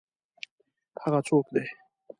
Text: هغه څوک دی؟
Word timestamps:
هغه 1.03 1.19
څوک 1.27 1.45
دی؟ 1.53 1.63